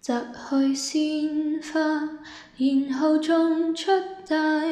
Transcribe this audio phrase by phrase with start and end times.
[0.00, 1.80] 摘去鲜花，
[2.56, 3.90] 然后种出
[4.26, 4.62] 大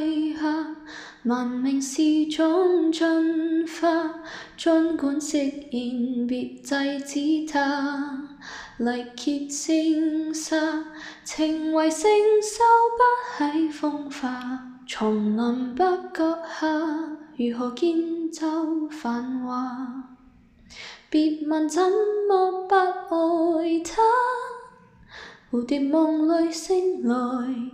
[0.41, 0.77] 厦。
[1.25, 4.22] 文明是种进化，
[4.56, 8.25] 尽管誓言别制止它。
[8.79, 10.56] 力竭声沙，
[11.25, 12.64] 情为承受
[12.96, 14.62] 不起风化。
[14.86, 15.84] 丛林不
[16.14, 16.68] 觉下，
[17.36, 20.16] 如何建就繁华？
[21.10, 21.82] 别问怎
[22.29, 22.74] 么不
[23.58, 24.00] 爱他。
[25.50, 27.16] 蝴蝶梦里醒来，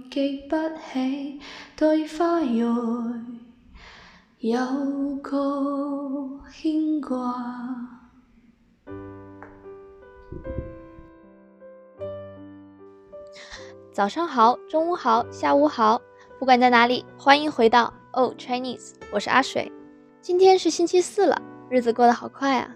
[0.09, 1.41] 记不起
[1.75, 2.63] 对花蕊
[4.39, 7.35] 有个牵挂。
[13.93, 16.01] 早上好，中午好，下午好，
[16.39, 19.73] 不管在哪里，欢迎回到 Oh Chinese，我是阿水。
[20.21, 22.71] 今天是星期四了，日子过得好快啊！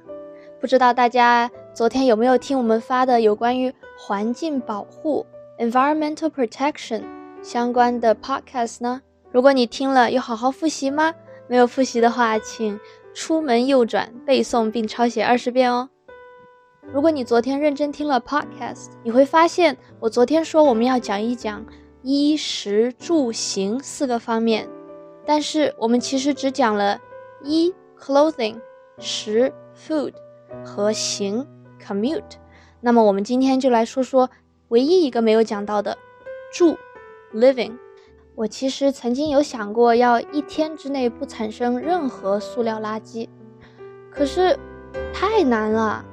[0.61, 1.49] 不知道大家
[1.79, 5.25] 昨天有没有听我们发的有关于环境保护
[5.61, 7.05] （environmental protection）
[7.41, 9.01] 相关的 podcast 呢？
[9.31, 11.15] 如果你听了，有好好复习吗？
[11.47, 12.81] 没有复习的话，请
[13.15, 15.89] 出门右转背诵并抄写二十遍哦。
[16.93, 21.65] 如果你昨天认真听了 podcast，你会发现我昨天说我们要讲一讲
[22.03, 24.69] 衣食住行四个方面，
[25.25, 27.01] 但是我们其实只讲了
[27.45, 28.57] 衣 （clothing）、
[28.99, 30.13] 食 （food）。
[30.65, 31.47] 和行
[31.79, 32.37] commute，
[32.81, 34.31] 那么我们今天就来说说
[34.69, 35.97] 唯一一个没有讲到的
[36.53, 36.77] 住
[37.35, 37.73] living。
[38.35, 43.29] 我其实曾经有想过要一天之内不产生任何塑料垃圾，
[44.11, 44.59] 可是
[45.13, 46.05] 太难了。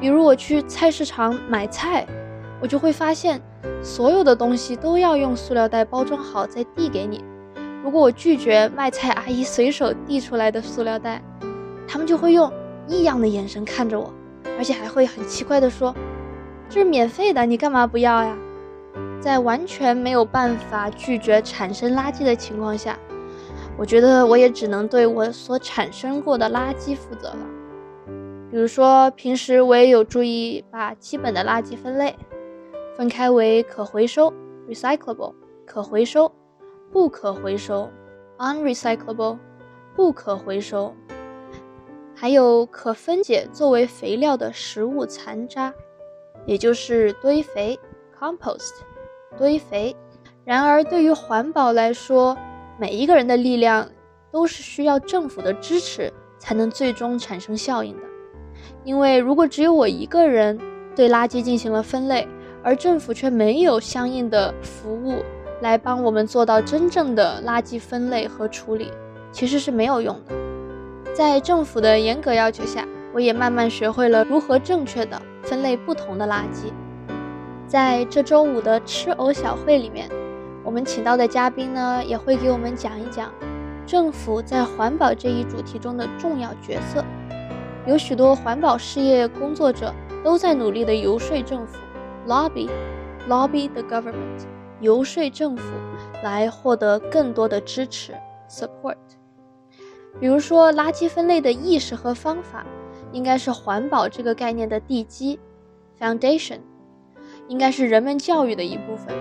[0.00, 2.06] 比如我去菜市场买菜，
[2.60, 3.40] 我就会发现
[3.82, 7.24] 所有的东西都要用塑料袋包装好再递给你。
[7.82, 11.22] 如果我拒绝卖菜阿姨随手递出来的塑料袋，
[11.88, 12.52] 他们就会用。
[12.88, 14.14] 异样的眼神看着我，
[14.58, 15.94] 而且还会很奇怪的说
[16.68, 18.36] ：“这是免费的，你干嘛不要呀？”
[19.20, 22.98] 在完全没有办法拒绝产生垃圾的情况下，
[23.76, 27.38] 我觉得我也只能对我所产生过的垃圾负责了。
[28.50, 32.14] 比如说，平时我也有注意把基本的垃圾分类，
[32.96, 34.32] 分开为可回收
[34.68, 35.34] （recyclable）、
[35.66, 36.30] 可回收、
[36.92, 37.90] 不可回收
[38.38, 39.38] （unrecyclable）、
[39.96, 40.94] 不可回收。
[42.18, 45.74] 还有可分解作为肥料的食物残渣，
[46.46, 47.78] 也就是堆肥
[48.18, 48.72] （compost）。
[49.36, 49.94] 堆肥。
[50.42, 52.34] 然而，对于环保来说，
[52.80, 53.86] 每一个人的力量
[54.30, 58.02] 都是需要政府的支持才能最终产生效应的。
[58.82, 60.58] 因为如果只有我一个人
[60.94, 62.26] 对垃圾进行了分类，
[62.62, 65.22] 而政府却没有相应的服务
[65.60, 68.90] 来帮我们做到真正的垃圾分类和处理，
[69.30, 70.45] 其实是没有用的。
[71.16, 76.70] 在政府的严格要求下，我也慢慢学会了如何正确的分类不同的垃圾。
[77.66, 80.10] 在这周五的吃藕小会里面，
[80.62, 83.32] 我们请到的嘉宾呢，也会给我们讲一讲
[83.86, 87.02] 政府在环保这一主题中的重要角色。
[87.86, 91.78] 有许多环保事业工作者都在努力的游说政府
[92.28, 94.44] ，lobby，lobby the government，
[94.80, 95.72] 游说政府
[96.22, 98.12] 来获得更多的支持
[98.50, 98.96] ，support。
[100.18, 102.64] 比如说，垃圾分类的意识和方法，
[103.12, 105.38] 应该是环保这个概念的地基
[106.00, 106.58] ，foundation，
[107.48, 109.14] 应该是人们教育的一部分。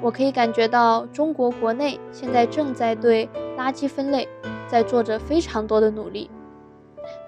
[0.00, 3.28] 我可以感觉到，中国国内现在正在对
[3.58, 4.28] 垃圾分类
[4.68, 6.30] 在做着非常多的努力。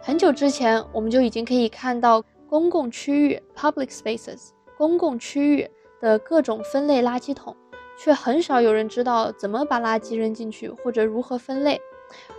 [0.01, 5.69] 很久之前，我们就已经可以看到公共区域 （public spaces） 公共区域
[6.01, 7.57] 的各种分类垃圾桶，
[7.99, 11.81] 却很少有人知道怎么把垃圾扔进去，或者如何分类。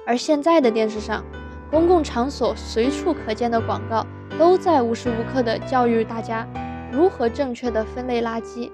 [0.06, 1.24] 而现在的电视上，
[1.70, 4.06] 公共场所随处可见的广告，
[4.38, 6.48] 都在无时无刻地教育大家
[6.92, 8.72] 如何正确的分类垃圾，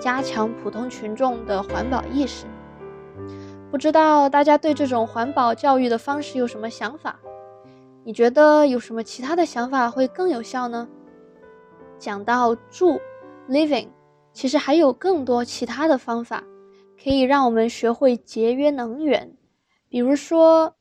[0.00, 2.46] 加强普通群众的环保意识。
[3.70, 7.18] 不知道大家对这种环保教育的方式有什么想法？
[8.04, 10.88] 你觉得有什么其他的想法会更有效呢？
[11.98, 13.00] 讲到住
[13.48, 13.86] （living），
[14.32, 16.42] 其实还有更多其他的方法，
[17.02, 19.36] 可以让我们学会节约能源。
[19.92, 20.74] 比如说，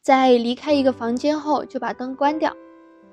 [0.00, 2.56] 在离开一个房间后就把灯关掉，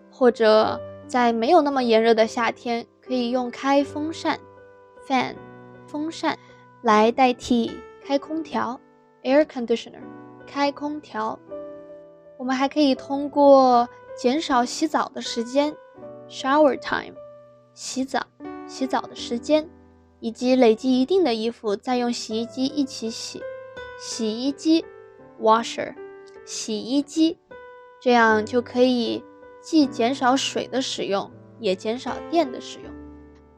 [0.10, 4.40] 或者在没有那么炎热的夏天，可以用开风扇
[5.06, 5.36] （fan）
[5.86, 6.40] 风扇
[6.82, 7.70] 来代替
[8.06, 8.80] 开空调
[9.24, 10.00] （air conditioner）
[10.48, 11.38] 开空调。
[12.38, 15.76] 我们还可以通过减少洗澡的时间
[16.30, 17.18] （shower time）
[17.74, 18.26] 洗澡
[18.66, 19.70] 洗澡的时间，
[20.22, 23.42] 以及累积一定的衣服再用洗衣机一起洗
[24.00, 24.86] 洗衣机。
[25.44, 25.94] washer，
[26.46, 27.38] 洗衣机，
[28.02, 29.22] 这样就可以
[29.62, 31.30] 既减少水的使用，
[31.60, 32.90] 也减少电的使用。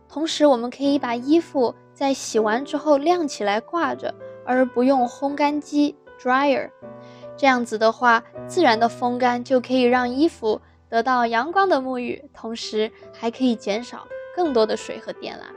[0.10, 4.14] 同时，我们可以把衣服在洗完之后晾起来挂着，
[4.46, 6.72] 而不用烘干机 （dryer）。
[7.38, 15.52] 这样子的话，自然的风干就可以让衣服得到阳光的沐浴，同时还可以减少更多的水和电啦。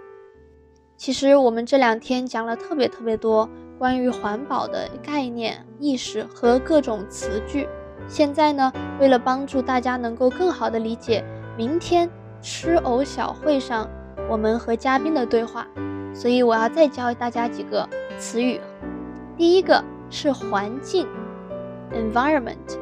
[0.96, 3.48] 其实我们这两天讲了特别特别多
[3.78, 7.68] 关于环保的概念、意识和各种词句。
[8.08, 11.24] 现在呢，为了帮助大家能够更好的理解
[11.56, 12.10] 明天
[12.42, 13.88] 吃藕小会上
[14.28, 15.66] 我们和嘉宾的对话，
[16.12, 17.88] 所以我要再教大家几个
[18.18, 18.60] 词语。
[19.36, 21.06] 第一个是环境。
[21.92, 22.76] environment，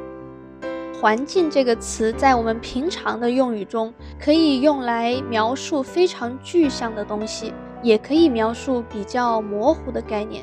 [1.00, 7.52] 环境这个词在我们平常的用语中可以用来描述非常具象的东西，
[7.82, 10.42] 也可以描述比较模糊的概念。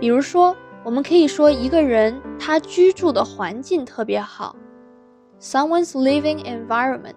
[0.00, 4.56] 比如说，我们可以说一个人他居住的环境特别好
[5.38, 7.14] ，someone's living environment，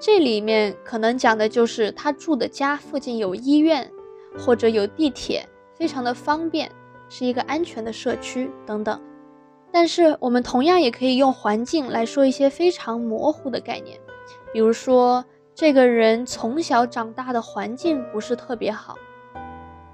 [0.00, 3.90] 这里面可能讲的就是他住的家附近有医院
[4.38, 6.72] 或者有地铁，非常的方便，
[7.10, 8.98] 是一个安全的社区等等。
[9.70, 14.00] 但是我们同样也可以用环境来说一些非常模糊的概念，
[14.50, 15.22] 比如说
[15.54, 18.96] 这个人从小长大的环境不是特别好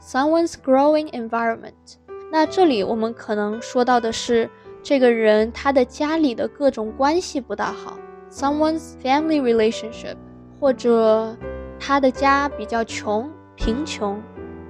[0.01, 1.97] ，someone's growing environment。
[2.35, 4.51] 那这里我们可能说到的是
[4.83, 7.97] 这个人他的家里的各种关系不大好
[8.29, 10.17] ，someone's family relationship，
[10.59, 11.37] 或者
[11.79, 14.21] 他的家比较穷，贫穷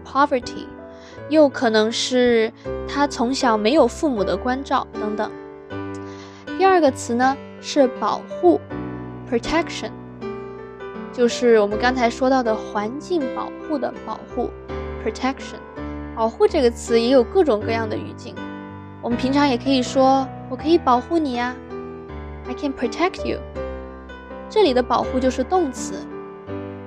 [0.05, 0.66] ，poverty。
[1.31, 2.52] 又可能是
[2.87, 5.32] 他从小没有父母的关照等等。
[6.58, 8.60] 第二个词呢是保护
[9.31, 9.90] ，protection，
[11.14, 14.50] 就是我们刚才说到的环境保护的保护
[15.02, 15.63] ，protection。
[16.14, 18.34] 保护这个词也有各种各样的语境，
[19.02, 21.55] 我们平常也可以说我可以保护你呀
[22.46, 23.40] ，I can protect you。
[24.49, 26.06] 这里的保护就是动词，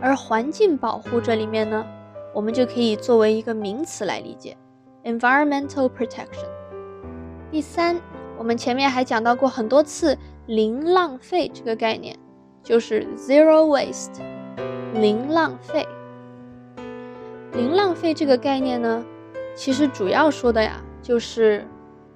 [0.02, 1.86] 而环境保护这里面呢？
[2.34, 4.56] 我们就可以作为一个名词来理解
[5.04, 6.48] ，environmental protection。
[7.52, 8.00] 第三，
[8.38, 12.16] 我们前面还讲到过很多次零浪费这个概念，
[12.64, 14.22] 就是 zero waste，
[14.94, 15.86] 零浪费。
[17.54, 19.04] 零浪费这个概念呢，
[19.58, 21.68] 其实主要说的呀，就是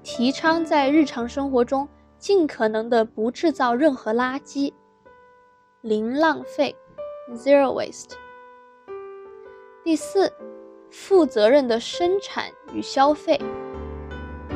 [0.03, 1.89] 提倡在日常生活中
[2.19, 4.71] 尽可能的不制造任何垃圾，
[5.81, 6.75] 零浪费
[7.33, 8.11] ，zero waste。
[9.83, 10.31] 第四，
[10.91, 12.45] 负责任的生产
[12.75, 13.41] 与消费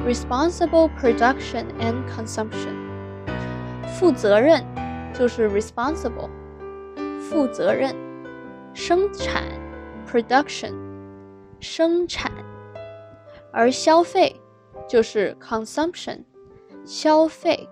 [0.08, 2.76] ，responsible production and consumption。
[3.98, 4.64] 负责任
[5.12, 6.30] 就是 responsible，
[7.20, 7.96] 负责任，
[8.76, 9.44] 生产
[10.08, 10.76] production，
[11.60, 12.32] 生产，
[13.56, 14.36] 而消费
[14.86, 16.26] 就是 consumption，
[16.86, 17.70] 消费。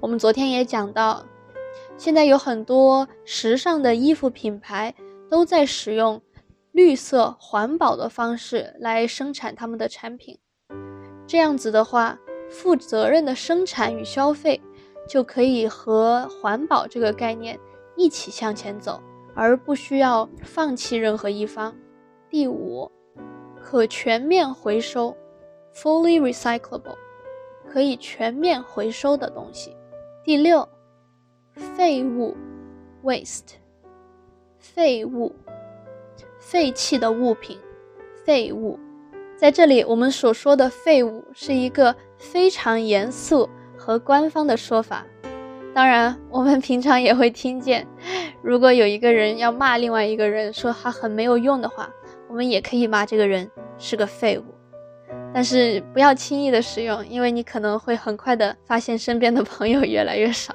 [0.00, 1.26] 我们昨天也讲到，
[1.98, 4.94] 现在有很多时尚的衣服品牌
[5.30, 6.22] 都在使用。
[6.72, 10.38] 绿色环保的方式来生产他们的产品，
[11.26, 12.18] 这样子的话，
[12.48, 14.58] 负责任的生产与消费
[15.06, 17.60] 就可以和环保这个概念
[17.94, 19.02] 一起向前走，
[19.34, 21.76] 而不需要放弃任何一方。
[22.30, 22.90] 第五，
[23.72, 25.16] 可全面回收
[25.74, 26.98] ，fully recyclable，
[27.66, 29.74] 可以全面回收的东西。
[30.22, 30.68] 第六，
[31.54, 32.36] 废物
[33.02, 33.54] ，waste，
[34.58, 35.34] 废物。
[36.38, 37.58] 废弃的物品，
[38.26, 38.78] 废物，
[39.38, 45.06] 在这里我们所说的废物是一个非常严肃和官方的说法。
[45.72, 47.88] 当然，我们平常也会听见，
[48.42, 51.88] 如果有一个人要骂另外一个人，说他很没有用的话，
[52.28, 53.50] 我们也可以骂这个人
[53.82, 54.44] 是个废物。
[55.34, 60.54] 但是不要轻易的使用，因为你可能会很快的发现身边的朋友越来越少。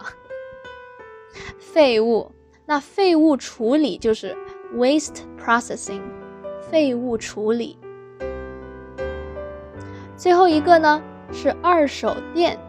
[1.59, 2.31] 废物，
[2.65, 4.35] 那废物处理就是。
[4.75, 6.01] Waste processing，
[6.69, 7.79] 废物处理。
[10.17, 12.59] 最后一个呢是二手店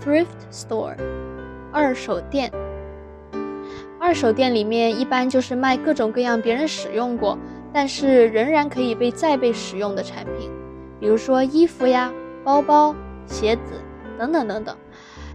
[0.00, 0.94] ，thrift store，
[1.72, 2.52] 二手店。
[3.98, 7.36] 二手店里面一般就是卖各种各样别人使用过，
[7.76, 10.50] 但是仍然可以被再被使用的产品，
[10.98, 12.10] 比如说衣服呀、
[12.42, 12.94] 包包、
[13.26, 13.74] 鞋子
[14.18, 14.74] 等等等等。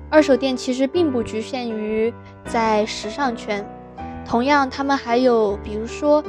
[0.10, 2.12] 二手店其实并不局限于
[2.46, 3.64] 在时尚圈。
[4.26, 6.24] 同样，他们还有比如说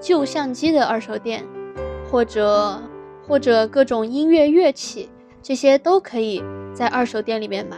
[0.00, 1.44] 旧相机的二手店，
[2.10, 2.82] 或者
[3.28, 5.08] 或者各种音乐乐器，
[5.40, 6.42] 这些都可以
[6.74, 7.76] 在二手店里面买。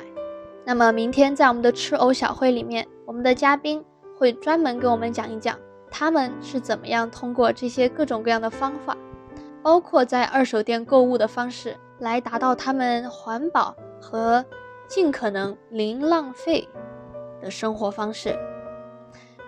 [0.65, 3.85] 那么明天在我们的吃藕小会里面，我们的嘉宾
[4.19, 5.59] 会专门给我们讲一讲
[5.97, 8.97] 他们是怎么样通过这些各种各样的方法，
[9.63, 14.45] 包括在二手店购物的方式，来达到他们环保和
[14.89, 16.69] 尽可能零浪费
[17.41, 18.37] 的生活方式。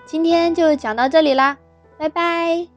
[0.06, 1.58] 今天就讲到这里啦，
[1.98, 2.75] 拜拜。